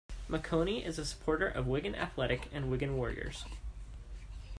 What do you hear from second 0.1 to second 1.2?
Maconie is a